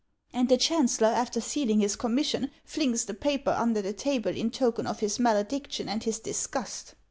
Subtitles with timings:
[0.33, 4.87] And the chancellor, after sealing his commission, flings the paper under the table in token
[4.87, 6.95] of his malediction and his dis gust